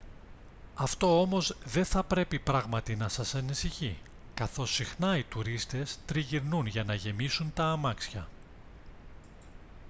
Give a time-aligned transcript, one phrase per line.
[0.75, 3.97] αυτό όμως δεν θα πρέπει πράγματι να σας ανησυχεί
[4.33, 8.27] καθώς συχνά οι τουρίστες τριγυρνούν για να γεμίσουν τα αμάξια